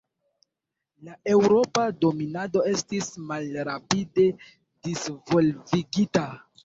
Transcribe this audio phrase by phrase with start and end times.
[1.09, 4.27] La eŭropa dominado estis malrapide
[4.89, 6.27] disvolvigita.